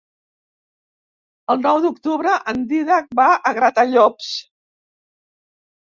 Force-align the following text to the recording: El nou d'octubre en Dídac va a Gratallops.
El 1.55 1.61
nou 1.67 1.83
d'octubre 1.85 2.35
en 2.55 2.65
Dídac 2.73 3.15
va 3.23 3.31
a 3.37 3.55
Gratallops. 3.61 4.35